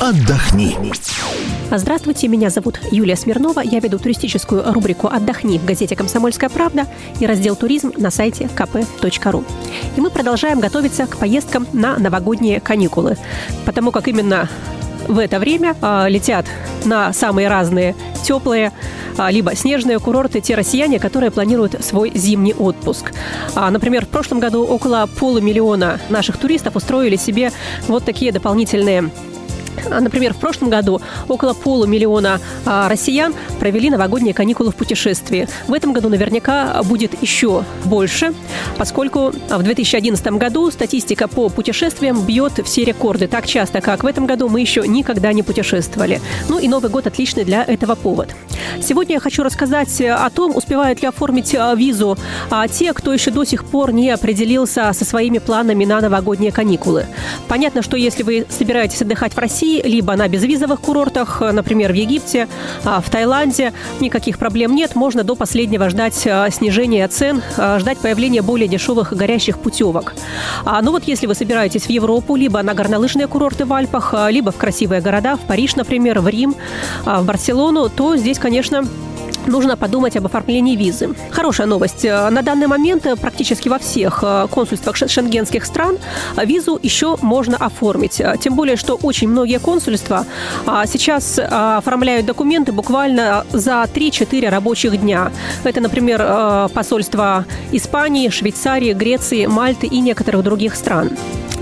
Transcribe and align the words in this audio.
отдохни. 0.00 0.76
Здравствуйте, 1.70 2.26
меня 2.26 2.48
зовут 2.50 2.80
Юлия 2.90 3.16
Смирнова. 3.16 3.60
Я 3.60 3.80
веду 3.80 3.98
туристическую 3.98 4.72
рубрику 4.72 5.06
«Отдохни» 5.08 5.58
в 5.58 5.64
газете 5.64 5.94
«Комсомольская 5.94 6.48
правда» 6.48 6.86
и 7.20 7.26
раздел 7.26 7.54
«Туризм» 7.54 7.92
на 7.96 8.10
сайте 8.10 8.44
kp.ru. 8.44 9.44
И 9.96 10.00
мы 10.00 10.10
продолжаем 10.10 10.58
готовиться 10.58 11.06
к 11.06 11.18
поездкам 11.18 11.66
на 11.72 11.98
новогодние 11.98 12.60
каникулы, 12.60 13.18
потому 13.66 13.92
как 13.92 14.08
именно 14.08 14.48
в 15.06 15.18
это 15.18 15.38
время 15.38 15.76
э, 15.80 16.08
летят 16.08 16.46
на 16.84 17.12
самые 17.12 17.48
разные 17.48 17.94
теплые, 18.22 18.72
а, 19.16 19.30
либо 19.30 19.54
снежные 19.54 19.98
курорты 19.98 20.40
те 20.40 20.54
россияне, 20.54 20.98
которые 20.98 21.30
планируют 21.30 21.84
свой 21.84 22.12
зимний 22.14 22.54
отпуск. 22.54 23.12
А, 23.54 23.70
например, 23.70 24.06
в 24.06 24.08
прошлом 24.08 24.40
году 24.40 24.64
около 24.64 25.08
полумиллиона 25.18 26.00
наших 26.08 26.36
туристов 26.36 26.76
устроили 26.76 27.16
себе 27.16 27.52
вот 27.88 28.04
такие 28.04 28.32
дополнительные 28.32 29.00
а, 29.02 29.29
Например, 29.88 30.34
в 30.34 30.38
прошлом 30.38 30.70
году 30.70 31.00
около 31.28 31.54
полумиллиона 31.54 32.40
а, 32.64 32.88
россиян 32.88 33.34
провели 33.58 33.90
новогодние 33.90 34.34
каникулы 34.34 34.70
в 34.70 34.76
путешествии. 34.76 35.48
В 35.66 35.72
этом 35.72 35.92
году 35.92 36.08
наверняка 36.08 36.82
будет 36.84 37.20
еще 37.22 37.64
больше, 37.84 38.32
поскольку 38.76 39.32
в 39.48 39.62
2011 39.62 40.26
году 40.32 40.70
статистика 40.70 41.28
по 41.28 41.48
путешествиям 41.48 42.22
бьет 42.24 42.60
все 42.64 42.84
рекорды. 42.84 43.26
Так 43.26 43.46
часто, 43.46 43.80
как 43.80 44.04
в 44.04 44.06
этом 44.06 44.26
году, 44.26 44.48
мы 44.48 44.60
еще 44.60 44.86
никогда 44.86 45.32
не 45.32 45.42
путешествовали. 45.42 46.20
Ну 46.48 46.58
и 46.58 46.68
Новый 46.68 46.90
год 46.90 47.06
отличный 47.06 47.44
для 47.44 47.64
этого 47.64 47.94
повод. 47.94 48.30
Сегодня 48.82 49.14
я 49.14 49.20
хочу 49.20 49.42
рассказать 49.42 50.00
о 50.00 50.28
том, 50.30 50.56
успевают 50.56 51.02
ли 51.02 51.08
оформить 51.08 51.54
а, 51.54 51.74
визу 51.74 52.16
те, 52.72 52.92
кто 52.92 53.12
еще 53.12 53.30
до 53.30 53.44
сих 53.44 53.64
пор 53.64 53.92
не 53.92 54.10
определился 54.10 54.92
со 54.92 55.04
своими 55.04 55.38
планами 55.38 55.84
на 55.84 56.00
новогодние 56.00 56.52
каникулы. 56.52 57.06
Понятно, 57.48 57.82
что 57.82 57.96
если 57.96 58.22
вы 58.22 58.46
собираетесь 58.48 59.02
отдыхать 59.02 59.34
в 59.34 59.38
России, 59.38 59.59
России, 59.60 59.82
либо 59.82 60.16
на 60.16 60.26
безвизовых 60.26 60.80
курортах, 60.80 61.42
например, 61.42 61.92
в 61.92 61.94
Египте, 61.94 62.48
а, 62.84 63.02
в 63.02 63.10
Таиланде. 63.10 63.74
Никаких 64.00 64.38
проблем 64.38 64.74
нет. 64.74 64.94
Можно 64.94 65.22
до 65.22 65.34
последнего 65.34 65.90
ждать 65.90 66.26
а, 66.26 66.48
снижения 66.50 67.06
цен, 67.08 67.42
а, 67.58 67.78
ждать 67.78 67.98
появления 67.98 68.40
более 68.40 68.68
дешевых 68.68 69.12
горящих 69.12 69.58
путевок. 69.58 70.14
А 70.64 70.80
Ну 70.80 70.92
вот 70.92 71.04
если 71.04 71.26
вы 71.26 71.34
собираетесь 71.34 71.82
в 71.82 71.90
Европу, 71.90 72.36
либо 72.36 72.62
на 72.62 72.72
горнолыжные 72.72 73.26
курорты 73.26 73.66
в 73.66 73.72
Альпах, 73.74 74.14
либо 74.30 74.50
в 74.50 74.56
красивые 74.56 75.02
города, 75.02 75.36
в 75.36 75.40
Париж, 75.40 75.76
например, 75.76 76.20
в 76.20 76.28
Рим, 76.28 76.54
в 77.04 77.24
Барселону, 77.24 77.90
то 77.90 78.16
здесь, 78.16 78.38
конечно, 78.38 78.84
нужно 79.46 79.76
подумать 79.76 80.16
об 80.16 80.26
оформлении 80.26 80.76
визы. 80.76 81.10
Хорошая 81.30 81.66
новость. 81.66 82.04
На 82.04 82.42
данный 82.42 82.66
момент 82.66 83.06
практически 83.20 83.68
во 83.68 83.78
всех 83.78 84.20
э, 84.22 84.46
консульствах 84.50 84.96
шенгенских 84.96 85.64
стран 85.64 85.98
визу 86.36 86.78
еще 86.82 87.16
можно 87.22 87.56
оформить. 87.56 88.20
Тем 88.40 88.54
более, 88.54 88.76
что 88.76 88.98
очень 89.02 89.28
многие 89.28 89.58
консульства 89.58 90.26
а, 90.66 90.86
сейчас 90.86 91.38
оформляют 91.38 92.26
документы 92.26 92.72
буквально 92.72 93.44
за 93.52 93.86
3-4 93.92 94.48
рабочих 94.48 95.00
дня. 95.00 95.32
Это, 95.64 95.80
например, 95.80 96.20
э, 96.22 96.68
посольства 96.72 97.44
Испании, 97.72 98.28
Швейцарии, 98.28 98.92
Греции, 98.92 99.46
Мальты 99.46 99.86
и 99.86 100.00
некоторых 100.00 100.42
других 100.42 100.74
стран. 100.74 101.10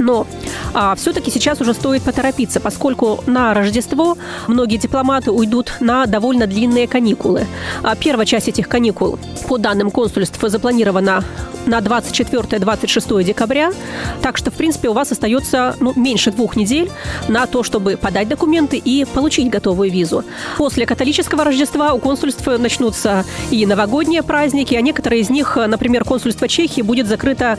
Но 0.00 0.26
а, 0.72 0.94
все-таки 0.94 1.30
сейчас 1.30 1.60
уже 1.60 1.74
стоит 1.74 2.02
поторопиться, 2.02 2.58
поскольку 2.58 3.22
на 3.26 3.54
Рождество 3.54 4.16
многие 4.48 4.78
дипломаты 4.78 5.30
уйдут 5.30 5.74
на 5.80 6.06
довольно 6.06 6.46
длинные 6.46 6.88
каникулы. 6.88 7.46
А 7.82 7.94
первая 7.94 8.26
часть 8.26 8.48
этих 8.48 8.68
каникул, 8.68 9.18
по 9.46 9.58
данным 9.58 9.90
консульств, 9.90 10.38
запланирована 10.40 11.22
на 11.66 11.78
24-26 11.78 13.24
декабря. 13.24 13.72
Так 14.22 14.36
что, 14.36 14.50
в 14.50 14.54
принципе, 14.54 14.88
у 14.88 14.92
вас 14.92 15.12
остается 15.12 15.76
ну, 15.80 15.92
меньше 15.96 16.30
двух 16.30 16.56
недель 16.56 16.90
на 17.28 17.46
то, 17.46 17.62
чтобы 17.62 17.96
подать 17.96 18.28
документы 18.28 18.76
и 18.76 19.04
получить 19.04 19.50
готовую 19.50 19.90
визу. 19.90 20.24
После 20.56 20.86
католического 20.86 21.44
Рождества 21.44 21.92
у 21.92 21.98
консульств 21.98 22.46
начнутся 22.46 23.24
и 23.50 23.66
новогодние 23.66 24.22
праздники, 24.22 24.74
а 24.74 24.80
некоторые 24.80 25.22
из 25.22 25.30
них, 25.30 25.56
например, 25.56 26.04
консульство 26.04 26.48
Чехии 26.48 26.82
будет 26.82 27.06
закрыто 27.06 27.58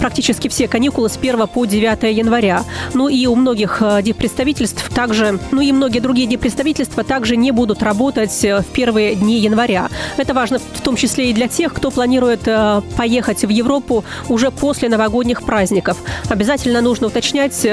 практически 0.00 0.48
все 0.48 0.68
каникулы 0.68 1.08
с 1.08 1.16
1 1.16 1.46
по 1.48 1.64
9 1.64 2.02
января. 2.16 2.64
Ну 2.94 3.08
и 3.08 3.26
у 3.26 3.34
многих 3.34 3.78
э, 3.80 4.02
диппредставительств 4.02 4.88
также, 4.94 5.38
ну 5.50 5.60
и 5.60 5.72
многие 5.72 6.00
другие 6.00 6.26
диппредставительства 6.26 7.04
также 7.04 7.36
не 7.36 7.50
будут 7.50 7.82
работать 7.82 8.44
э, 8.44 8.60
в 8.60 8.66
первые 8.66 9.14
дни 9.14 9.38
января. 9.38 9.88
Это 10.16 10.34
важно 10.34 10.58
в 10.58 10.80
том 10.80 10.96
числе 10.96 11.30
и 11.30 11.32
для 11.32 11.48
тех, 11.48 11.72
кто 11.72 11.90
планирует 11.90 12.42
э, 12.46 12.82
поехать 12.96 13.44
в 13.46 13.50
Европу 13.50 14.04
уже 14.28 14.50
после 14.50 14.88
новогодних 14.88 15.42
праздников. 15.42 15.96
Обязательно 16.28 16.80
нужно 16.80 17.06
уточнять, 17.06 17.66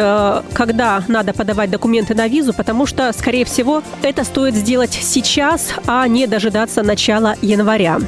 когда 0.53 1.03
надо 1.07 1.33
подавать 1.33 1.69
документы 1.69 2.15
на 2.15 2.27
визу, 2.27 2.53
потому 2.53 2.85
что, 2.85 3.11
скорее 3.13 3.45
всего, 3.45 3.83
это 4.01 4.23
стоит 4.23 4.55
сделать 4.55 4.93
сейчас, 5.01 5.73
а 5.87 6.07
не 6.07 6.27
дожидаться 6.27 6.83
начала 6.83 7.35
января. 7.41 7.99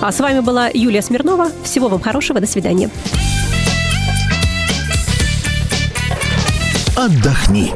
А 0.00 0.12
с 0.12 0.20
вами 0.20 0.40
была 0.40 0.68
Юлия 0.72 1.02
Смирнова. 1.02 1.48
Всего 1.64 1.88
вам 1.88 2.00
хорошего. 2.00 2.40
До 2.40 2.46
свидания. 2.46 2.90
отдохни. 7.00 7.72